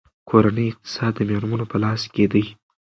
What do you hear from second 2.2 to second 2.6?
دی.